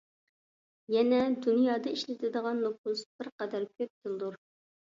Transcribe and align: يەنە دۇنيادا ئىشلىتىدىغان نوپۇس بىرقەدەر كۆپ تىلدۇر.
يەنە 0.93 1.19
دۇنيادا 1.47 1.93
ئىشلىتىدىغان 1.93 2.65
نوپۇس 2.65 3.07
بىرقەدەر 3.21 3.71
كۆپ 3.77 3.95
تىلدۇر. 3.97 4.45